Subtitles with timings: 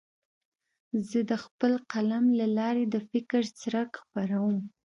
[1.09, 4.57] زه د خپل قلم له لارې د فکر څرک خپروم.